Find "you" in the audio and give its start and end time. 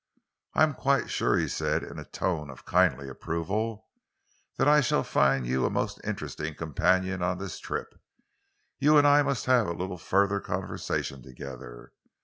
5.45-5.63, 8.79-8.97